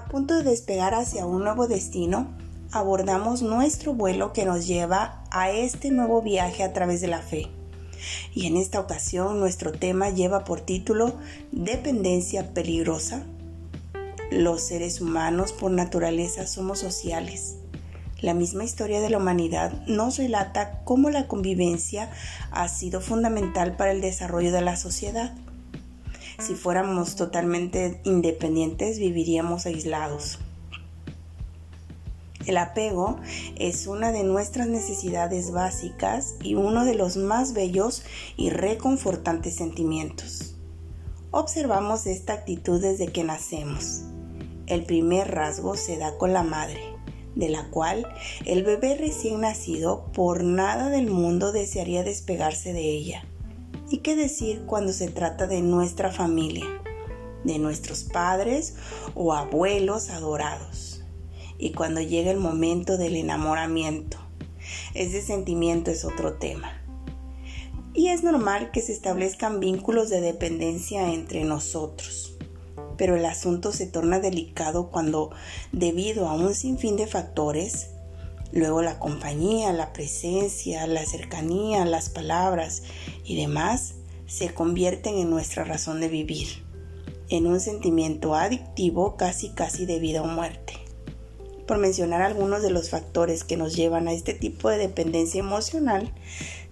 A 0.00 0.06
punto 0.06 0.34
de 0.34 0.42
despegar 0.42 0.94
hacia 0.94 1.26
un 1.26 1.44
nuevo 1.44 1.68
destino, 1.68 2.26
abordamos 2.72 3.42
nuestro 3.42 3.92
vuelo 3.92 4.32
que 4.32 4.46
nos 4.46 4.66
lleva 4.66 5.22
a 5.30 5.50
este 5.50 5.90
nuevo 5.90 6.22
viaje 6.22 6.64
a 6.64 6.72
través 6.72 7.02
de 7.02 7.06
la 7.06 7.20
fe. 7.20 7.48
Y 8.34 8.46
en 8.46 8.56
esta 8.56 8.80
ocasión 8.80 9.38
nuestro 9.38 9.72
tema 9.72 10.08
lleva 10.08 10.42
por 10.42 10.62
título 10.62 11.16
Dependencia 11.52 12.54
peligrosa. 12.54 13.24
Los 14.30 14.62
seres 14.62 15.02
humanos 15.02 15.52
por 15.52 15.70
naturaleza 15.70 16.46
somos 16.46 16.78
sociales. 16.78 17.56
La 18.22 18.32
misma 18.32 18.64
historia 18.64 19.02
de 19.02 19.10
la 19.10 19.18
humanidad 19.18 19.86
nos 19.86 20.16
relata 20.16 20.80
cómo 20.84 21.10
la 21.10 21.28
convivencia 21.28 22.10
ha 22.50 22.68
sido 22.68 23.02
fundamental 23.02 23.76
para 23.76 23.92
el 23.92 24.00
desarrollo 24.00 24.50
de 24.50 24.62
la 24.62 24.76
sociedad. 24.76 25.34
Si 26.40 26.54
fuéramos 26.54 27.16
totalmente 27.16 28.00
independientes, 28.04 28.98
viviríamos 28.98 29.66
aislados. 29.66 30.38
El 32.46 32.56
apego 32.56 33.20
es 33.56 33.86
una 33.86 34.10
de 34.10 34.24
nuestras 34.24 34.66
necesidades 34.66 35.52
básicas 35.52 36.36
y 36.42 36.54
uno 36.54 36.86
de 36.86 36.94
los 36.94 37.18
más 37.18 37.52
bellos 37.52 38.02
y 38.38 38.48
reconfortantes 38.48 39.56
sentimientos. 39.56 40.56
Observamos 41.30 42.06
esta 42.06 42.32
actitud 42.32 42.80
desde 42.80 43.12
que 43.12 43.22
nacemos. 43.22 44.02
El 44.66 44.84
primer 44.84 45.30
rasgo 45.30 45.76
se 45.76 45.98
da 45.98 46.16
con 46.16 46.32
la 46.32 46.42
madre, 46.42 46.80
de 47.36 47.50
la 47.50 47.68
cual 47.68 48.06
el 48.46 48.64
bebé 48.64 48.96
recién 48.96 49.42
nacido 49.42 50.10
por 50.14 50.42
nada 50.42 50.88
del 50.88 51.10
mundo 51.10 51.52
desearía 51.52 52.02
despegarse 52.02 52.72
de 52.72 52.88
ella. 52.88 53.29
¿Y 53.92 53.98
qué 53.98 54.14
decir 54.14 54.62
cuando 54.66 54.92
se 54.92 55.08
trata 55.08 55.48
de 55.48 55.62
nuestra 55.62 56.12
familia, 56.12 56.64
de 57.42 57.58
nuestros 57.58 58.04
padres 58.04 58.76
o 59.16 59.32
abuelos 59.32 60.10
adorados? 60.10 61.02
Y 61.58 61.72
cuando 61.72 62.00
llega 62.00 62.30
el 62.30 62.38
momento 62.38 62.96
del 62.96 63.16
enamoramiento, 63.16 64.16
ese 64.94 65.20
sentimiento 65.22 65.90
es 65.90 66.04
otro 66.04 66.34
tema. 66.34 66.80
Y 67.92 68.08
es 68.08 68.22
normal 68.22 68.70
que 68.70 68.80
se 68.80 68.92
establezcan 68.92 69.58
vínculos 69.58 70.08
de 70.08 70.20
dependencia 70.20 71.12
entre 71.12 71.42
nosotros. 71.42 72.36
Pero 72.96 73.16
el 73.16 73.24
asunto 73.24 73.72
se 73.72 73.86
torna 73.86 74.20
delicado 74.20 74.90
cuando, 74.90 75.32
debido 75.72 76.28
a 76.28 76.34
un 76.34 76.54
sinfín 76.54 76.96
de 76.96 77.08
factores, 77.08 77.88
Luego 78.52 78.82
la 78.82 78.98
compañía, 78.98 79.72
la 79.72 79.92
presencia, 79.92 80.86
la 80.86 81.06
cercanía, 81.06 81.84
las 81.84 82.08
palabras 82.08 82.82
y 83.24 83.36
demás 83.36 83.94
se 84.26 84.52
convierten 84.52 85.18
en 85.18 85.30
nuestra 85.30 85.64
razón 85.64 86.00
de 86.00 86.08
vivir, 86.08 86.48
en 87.28 87.46
un 87.46 87.60
sentimiento 87.60 88.34
adictivo 88.34 89.16
casi 89.16 89.50
casi 89.50 89.86
de 89.86 90.00
vida 90.00 90.22
o 90.22 90.26
muerte. 90.26 90.74
Por 91.66 91.78
mencionar 91.78 92.22
algunos 92.22 92.62
de 92.62 92.70
los 92.70 92.90
factores 92.90 93.44
que 93.44 93.56
nos 93.56 93.76
llevan 93.76 94.08
a 94.08 94.12
este 94.12 94.34
tipo 94.34 94.68
de 94.68 94.78
dependencia 94.78 95.38
emocional, 95.38 96.12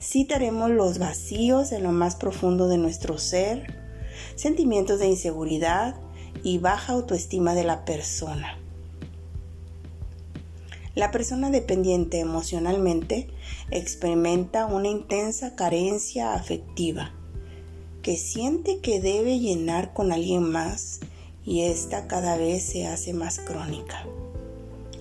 citaremos 0.00 0.70
los 0.70 0.98
vacíos 0.98 1.70
en 1.70 1.84
lo 1.84 1.92
más 1.92 2.16
profundo 2.16 2.66
de 2.66 2.78
nuestro 2.78 3.18
ser, 3.18 3.72
sentimientos 4.34 4.98
de 4.98 5.06
inseguridad 5.06 5.94
y 6.42 6.58
baja 6.58 6.94
autoestima 6.94 7.54
de 7.54 7.62
la 7.62 7.84
persona 7.84 8.57
la 10.98 11.12
persona 11.12 11.50
dependiente 11.50 12.18
emocionalmente 12.18 13.28
experimenta 13.70 14.66
una 14.66 14.88
intensa 14.88 15.54
carencia 15.54 16.34
afectiva 16.34 17.12
que 18.02 18.16
siente 18.16 18.80
que 18.80 19.00
debe 19.00 19.38
llenar 19.38 19.94
con 19.94 20.10
alguien 20.10 20.42
más 20.42 20.98
y 21.44 21.60
esta 21.60 22.08
cada 22.08 22.36
vez 22.36 22.64
se 22.64 22.88
hace 22.88 23.12
más 23.12 23.38
crónica. 23.38 24.06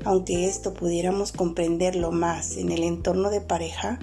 Aunque 0.07 0.47
esto 0.47 0.73
pudiéramos 0.73 1.33
comprenderlo 1.33 2.13
más 2.13 2.55
en 2.55 2.71
el 2.71 2.83
entorno 2.83 3.29
de 3.29 3.41
pareja, 3.41 3.99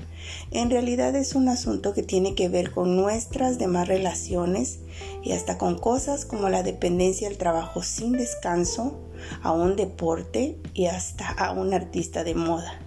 en 0.50 0.69
realidad 0.69 1.16
es 1.16 1.34
un 1.34 1.48
asunto 1.48 1.94
que 1.94 2.03
tiene 2.03 2.34
que 2.34 2.50
ver 2.50 2.72
con 2.72 2.94
nuestras 2.94 3.56
demás 3.56 3.88
relaciones 3.88 4.81
y 5.22 5.32
hasta 5.32 5.56
con 5.56 5.78
cosas 5.78 6.26
como 6.26 6.50
la 6.50 6.62
dependencia 6.62 7.26
del 7.26 7.38
trabajo 7.38 7.82
sin 7.82 8.12
descanso, 8.12 9.00
a 9.43 9.53
un 9.53 9.76
deporte 9.76 10.59
y 10.75 10.88
hasta 10.88 11.26
a 11.26 11.53
un 11.53 11.72
artista 11.72 12.22
de 12.22 12.34
moda. 12.34 12.78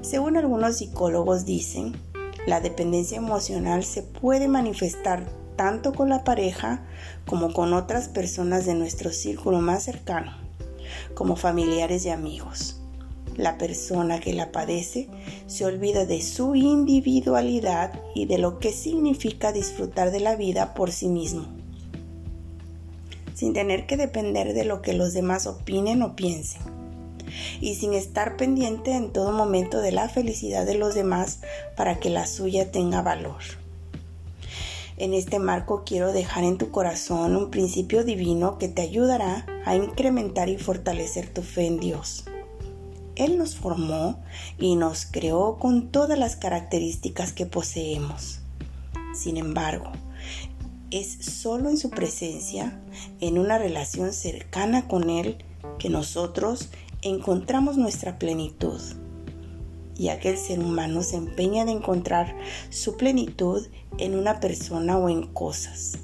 Según 0.00 0.38
algunos 0.38 0.78
psicólogos 0.78 1.44
dicen, 1.44 2.00
la 2.46 2.62
dependencia 2.62 3.18
emocional 3.18 3.84
se 3.84 4.00
puede 4.00 4.48
manifestar 4.48 5.30
tanto 5.54 5.92
con 5.92 6.08
la 6.08 6.24
pareja 6.24 6.82
como 7.26 7.52
con 7.52 7.74
otras 7.74 8.08
personas 8.08 8.64
de 8.64 8.72
nuestro 8.72 9.10
círculo 9.10 9.60
más 9.60 9.82
cercano, 9.82 10.49
como 11.14 11.36
familiares 11.36 12.04
y 12.06 12.10
amigos. 12.10 12.80
La 13.36 13.58
persona 13.58 14.20
que 14.20 14.32
la 14.32 14.52
padece 14.52 15.08
se 15.46 15.64
olvida 15.64 16.04
de 16.04 16.20
su 16.20 16.54
individualidad 16.54 18.00
y 18.14 18.26
de 18.26 18.38
lo 18.38 18.58
que 18.58 18.72
significa 18.72 19.52
disfrutar 19.52 20.10
de 20.10 20.20
la 20.20 20.36
vida 20.36 20.74
por 20.74 20.90
sí 20.90 21.08
mismo 21.08 21.60
sin 23.40 23.54
tener 23.54 23.86
que 23.86 23.96
depender 23.96 24.52
de 24.52 24.66
lo 24.66 24.82
que 24.82 24.92
los 24.92 25.14
demás 25.14 25.46
opinen 25.46 26.02
o 26.02 26.14
piensen, 26.14 26.60
y 27.62 27.76
sin 27.76 27.94
estar 27.94 28.36
pendiente 28.36 28.92
en 28.92 29.14
todo 29.14 29.32
momento 29.32 29.80
de 29.80 29.92
la 29.92 30.10
felicidad 30.10 30.66
de 30.66 30.74
los 30.74 30.94
demás 30.94 31.40
para 31.74 31.98
que 31.98 32.10
la 32.10 32.26
suya 32.26 32.70
tenga 32.70 33.00
valor. 33.00 33.40
En 35.00 35.14
este 35.14 35.38
marco 35.38 35.82
quiero 35.86 36.12
dejar 36.12 36.44
en 36.44 36.58
tu 36.58 36.70
corazón 36.70 37.34
un 37.34 37.50
principio 37.50 38.04
divino 38.04 38.58
que 38.58 38.68
te 38.68 38.82
ayudará 38.82 39.46
a 39.64 39.74
incrementar 39.74 40.50
y 40.50 40.58
fortalecer 40.58 41.32
tu 41.32 41.40
fe 41.40 41.66
en 41.68 41.80
Dios. 41.80 42.26
Él 43.16 43.38
nos 43.38 43.56
formó 43.56 44.22
y 44.58 44.76
nos 44.76 45.06
creó 45.06 45.56
con 45.58 45.90
todas 45.90 46.18
las 46.18 46.36
características 46.36 47.32
que 47.32 47.46
poseemos. 47.46 48.40
Sin 49.14 49.38
embargo, 49.38 49.90
es 50.90 51.10
solo 51.24 51.70
en 51.70 51.78
su 51.78 51.88
presencia, 51.88 52.78
en 53.20 53.38
una 53.38 53.56
relación 53.56 54.12
cercana 54.12 54.86
con 54.86 55.08
Él, 55.08 55.42
que 55.78 55.88
nosotros 55.88 56.68
encontramos 57.00 57.78
nuestra 57.78 58.18
plenitud. 58.18 58.82
Y 60.00 60.08
aquel 60.08 60.38
ser 60.38 60.60
humano 60.60 61.02
se 61.02 61.16
empeña 61.16 61.66
de 61.66 61.72
encontrar 61.72 62.34
su 62.70 62.96
plenitud 62.96 63.66
en 63.98 64.14
una 64.14 64.40
persona 64.40 64.96
o 64.96 65.10
en 65.10 65.26
cosas. 65.26 65.98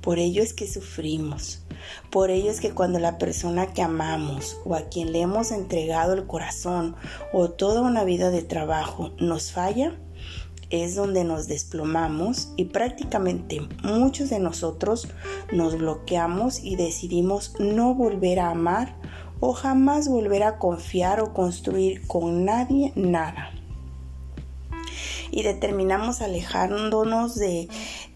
Por 0.00 0.20
ello 0.20 0.44
es 0.44 0.54
que 0.54 0.68
sufrimos. 0.68 1.64
Por 2.12 2.30
ello 2.30 2.52
es 2.52 2.60
que 2.60 2.70
cuando 2.70 3.00
la 3.00 3.18
persona 3.18 3.72
que 3.72 3.82
amamos 3.82 4.58
o 4.64 4.76
a 4.76 4.82
quien 4.82 5.10
le 5.10 5.22
hemos 5.22 5.50
entregado 5.50 6.12
el 6.12 6.28
corazón 6.28 6.94
o 7.32 7.50
toda 7.50 7.80
una 7.80 8.04
vida 8.04 8.30
de 8.30 8.42
trabajo 8.42 9.10
nos 9.18 9.50
falla, 9.50 9.98
es 10.70 10.94
donde 10.94 11.24
nos 11.24 11.48
desplomamos 11.48 12.52
y 12.56 12.66
prácticamente 12.66 13.60
muchos 13.82 14.30
de 14.30 14.38
nosotros 14.38 15.08
nos 15.50 15.76
bloqueamos 15.76 16.62
y 16.62 16.76
decidimos 16.76 17.54
no 17.58 17.92
volver 17.92 18.38
a 18.38 18.50
amar 18.50 18.94
o 19.40 19.52
jamás 19.52 20.08
volver 20.08 20.42
a 20.42 20.58
confiar 20.58 21.20
o 21.20 21.32
construir 21.32 22.06
con 22.06 22.44
nadie 22.44 22.92
nada. 22.94 23.50
Y 25.30 25.42
determinamos 25.42 26.20
alejándonos 26.20 27.36
de 27.36 27.68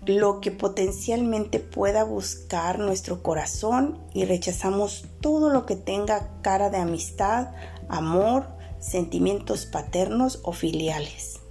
lo 0.04 0.40
que 0.40 0.50
potencialmente 0.50 1.60
pueda 1.60 2.04
buscar 2.04 2.78
nuestro 2.78 3.22
corazón 3.22 3.98
y 4.12 4.24
rechazamos 4.24 5.06
todo 5.20 5.48
lo 5.48 5.64
que 5.64 5.76
tenga 5.76 6.28
cara 6.42 6.70
de 6.70 6.78
amistad, 6.78 7.52
amor, 7.88 8.46
sentimientos 8.80 9.64
paternos 9.64 10.41
o 10.42 10.52
filiales. 10.52 11.44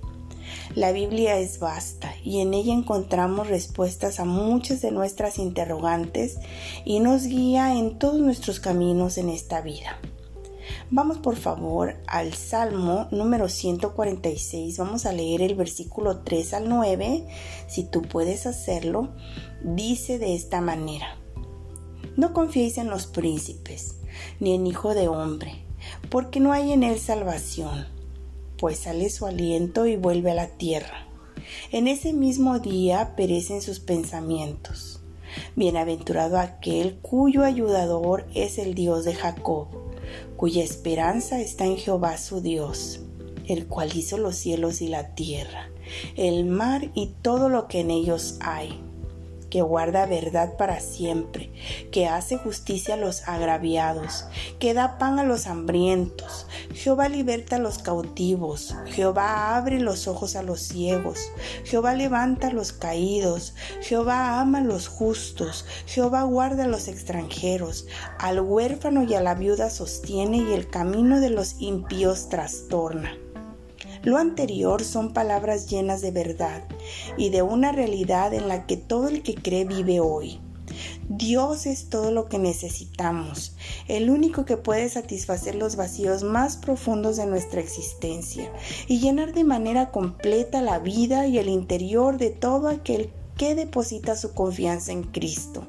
La 0.76 0.92
Biblia 0.92 1.38
es 1.38 1.60
vasta 1.60 2.16
y 2.24 2.40
en 2.40 2.54
ella 2.54 2.74
encontramos 2.74 3.48
respuestas 3.48 4.20
a 4.20 4.26
muchas 4.26 4.82
de 4.82 4.92
nuestras 4.92 5.38
interrogantes 5.38 6.40
y 6.84 7.00
nos 7.00 7.26
guía 7.26 7.78
en 7.78 8.00
todos 8.00 8.20
nuestros 8.20 8.60
caminos 8.60 9.18
en 9.18 9.30
esta 9.30 9.62
vida. 9.62 10.00
Vamos 10.90 11.20
por 11.20 11.36
favor 11.36 11.96
al 12.08 12.34
Salmo 12.34 13.08
número 13.12 13.50
146, 13.50 14.78
vamos 14.78 15.06
a 15.06 15.12
leer 15.12 15.42
el 15.42 15.56
versículo 15.56 16.20
3 16.20 16.54
al 16.56 16.70
9, 16.70 17.28
si 17.68 17.84
tú 17.84 18.02
puedes 18.02 18.46
hacerlo, 18.48 19.10
dice 19.64 20.20
de 20.20 20.36
esta 20.36 20.62
manera, 20.62 21.18
no 22.16 22.34
confiéis 22.34 22.78
en 22.78 22.90
los 22.90 23.08
príncipes, 23.08 23.98
ni 24.40 24.56
en 24.56 24.66
hijo 24.66 24.94
de 24.94 25.08
hombre, 25.08 25.66
porque 26.10 26.40
no 26.40 26.52
hay 26.54 26.72
en 26.72 26.84
él 26.84 27.00
salvación 27.00 27.93
pues 28.58 28.80
sale 28.80 29.10
su 29.10 29.26
aliento 29.26 29.86
y 29.86 29.96
vuelve 29.96 30.32
a 30.32 30.36
la 30.36 30.48
tierra. 30.48 31.08
En 31.72 31.88
ese 31.88 32.14
mismo 32.14 32.60
día 32.60 33.16
perecen 33.16 33.62
sus 33.62 33.80
pensamientos. 33.80 35.02
Bienaventurado 35.56 36.38
aquel 36.38 36.98
cuyo 37.02 37.44
ayudador 37.44 38.28
es 38.36 38.58
el 38.60 38.76
Dios 38.76 39.04
de 39.04 39.16
Jacob, 39.16 39.68
cuya 40.38 40.64
esperanza 40.64 41.42
está 41.42 41.66
en 41.66 41.78
Jehová 41.78 42.18
su 42.18 42.42
Dios, 42.42 43.02
el 43.48 43.68
cual 43.68 43.96
hizo 43.96 44.18
los 44.18 44.36
cielos 44.36 44.82
y 44.82 44.88
la 44.88 45.16
tierra, 45.16 45.70
el 46.16 46.46
mar 46.46 46.92
y 46.94 47.14
todo 47.22 47.50
lo 47.50 47.68
que 47.68 47.80
en 47.80 47.92
ellos 47.92 48.38
hay 48.42 48.80
que 49.54 49.62
guarda 49.62 50.08
verdad 50.08 50.58
para 50.58 50.80
siempre, 50.80 51.52
que 51.92 52.08
hace 52.08 52.40
justicia 52.40 52.96
a 52.96 52.98
los 52.98 53.28
agraviados, 53.28 54.26
que 54.58 54.74
da 54.74 54.98
pan 54.98 55.20
a 55.20 55.24
los 55.24 55.46
hambrientos. 55.46 56.48
Jehová 56.74 57.08
liberta 57.08 57.58
a 57.58 57.60
los 57.60 57.78
cautivos, 57.78 58.76
Jehová 58.88 59.56
abre 59.56 59.80
los 59.80 60.08
ojos 60.08 60.36
a 60.36 60.42
los 60.42 60.60
ciegos, 60.62 61.20
Jehová 61.66 61.94
levanta 61.94 62.48
a 62.48 62.52
los 62.52 62.74
caídos, 62.74 63.54
Jehová 63.82 64.40
ama 64.40 64.58
a 64.58 64.64
los 64.64 64.88
justos, 64.88 65.68
Jehová 65.86 66.24
guarda 66.24 66.64
a 66.64 66.68
los 66.68 66.88
extranjeros, 66.88 67.86
al 68.18 68.40
huérfano 68.42 69.04
y 69.04 69.14
a 69.14 69.22
la 69.22 69.36
viuda 69.36 69.70
sostiene 69.70 70.38
y 70.38 70.54
el 70.54 70.68
camino 70.68 71.20
de 71.20 71.30
los 71.30 71.62
impíos 71.62 72.28
trastorna. 72.28 73.23
Lo 74.04 74.18
anterior 74.18 74.84
son 74.84 75.14
palabras 75.14 75.70
llenas 75.70 76.02
de 76.02 76.12
verdad 76.12 76.64
y 77.18 77.30
de 77.30 77.42
una 77.42 77.72
realidad 77.72 78.34
en 78.34 78.50
la 78.50 78.66
que 78.66 78.76
todo 78.76 79.08
el 79.08 79.24
que 79.24 79.36
cree 79.36 79.64
vive 79.64 80.02
hoy. 80.02 80.42
Dios 81.08 81.66
es 81.66 81.90
todo 81.90 82.12
lo 82.12 82.28
que 82.28 82.38
necesitamos, 82.38 83.56
el 83.88 84.10
único 84.10 84.44
que 84.44 84.58
puede 84.58 84.90
satisfacer 84.90 85.56
los 85.56 85.78
vacíos 85.78 86.24
más 86.24 86.58
profundos 86.58 87.16
de 87.16 87.28
nuestra 87.28 87.62
existencia 87.62 88.52
y 88.88 89.00
llenar 89.00 89.34
de 89.34 89.46
manera 89.46 89.92
completa 89.92 90.62
la 90.62 90.80
vida 90.80 91.28
y 91.28 91.38
el 91.38 91.48
interior 91.48 92.18
de 92.18 92.30
todo 92.30 92.68
aquel 92.68 93.10
que 93.38 93.56
deposita 93.56 94.18
su 94.18 94.34
confianza 94.34 94.92
en 94.92 95.04
Cristo 95.04 95.66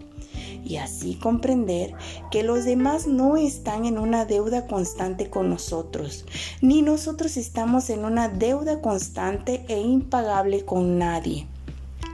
y 0.65 0.77
así 0.77 1.15
comprender 1.17 1.95
que 2.31 2.43
los 2.43 2.65
demás 2.65 3.07
no 3.07 3.37
están 3.37 3.85
en 3.85 3.99
una 3.99 4.25
deuda 4.25 4.67
constante 4.67 5.31
con 5.31 5.51
nosotros, 5.51 6.25
ni 6.61 6.83
nosotros 6.83 7.37
estamos 7.37 7.91
en 7.91 8.05
una 8.05 8.29
deuda 8.29 8.81
constante 8.81 9.65
e 9.69 9.81
impagable 9.81 10.65
con 10.65 10.99
nadie. 10.99 11.47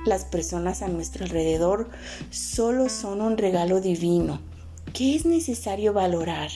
Las 0.07 0.25
personas 0.25 0.83
a 0.83 0.89
nuestro 0.89 1.25
alrededor 1.25 1.89
solo 2.31 2.89
son 2.89 3.21
un 3.21 3.37
regalo 3.37 3.81
divino 3.81 4.41
que 4.93 5.15
es 5.15 5.25
necesario 5.25 5.93
valorar. 5.93 6.51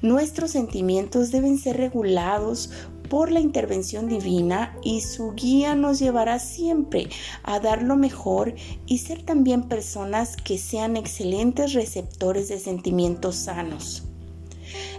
Nuestros 0.00 0.52
sentimientos 0.52 1.30
deben 1.30 1.58
ser 1.58 1.76
regulados 1.76 2.70
por 3.14 3.30
la 3.30 3.38
intervención 3.38 4.08
divina 4.08 4.76
y 4.82 5.00
su 5.00 5.34
guía 5.34 5.76
nos 5.76 6.00
llevará 6.00 6.40
siempre 6.40 7.08
a 7.44 7.60
dar 7.60 7.84
lo 7.84 7.94
mejor 7.94 8.56
y 8.86 8.98
ser 8.98 9.22
también 9.22 9.68
personas 9.68 10.34
que 10.36 10.58
sean 10.58 10.96
excelentes 10.96 11.74
receptores 11.74 12.48
de 12.48 12.58
sentimientos 12.58 13.36
sanos. 13.36 14.02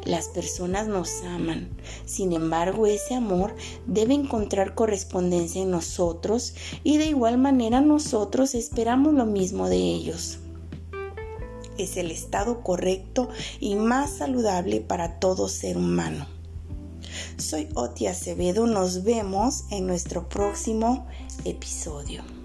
Las 0.05 0.29
personas 0.29 0.87
nos 0.87 1.23
aman, 1.23 1.67
sin 2.05 2.31
embargo 2.31 2.87
ese 2.87 3.15
amor 3.15 3.53
debe 3.85 4.13
encontrar 4.13 4.75
correspondencia 4.75 5.61
en 5.61 5.71
nosotros 5.71 6.55
y 6.85 6.95
de 6.95 7.07
igual 7.07 7.37
manera 7.37 7.81
nosotros 7.81 8.55
esperamos 8.55 9.13
lo 9.13 9.25
mismo 9.25 9.67
de 9.67 9.75
ellos 9.75 10.39
es 11.77 11.97
el 11.97 12.09
estado 12.09 12.63
correcto 12.63 13.27
y 13.59 13.75
más 13.75 14.19
saludable 14.19 14.79
para 14.79 15.19
todo 15.19 15.49
ser 15.49 15.75
humano. 15.75 16.34
Soy 17.37 17.69
Oti 17.75 18.07
Acevedo, 18.07 18.67
nos 18.67 19.03
vemos 19.03 19.65
en 19.71 19.87
nuestro 19.87 20.27
próximo 20.29 21.07
episodio. 21.43 22.44